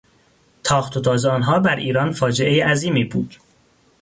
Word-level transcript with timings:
تاخت 0.63 0.97
و 0.97 1.01
تاز 1.01 1.25
آنها 1.25 1.59
بر 1.59 1.75
ایران 1.75 2.11
فاجعهی 2.11 2.59
عظیمی 2.61 3.03
بود. 3.03 3.35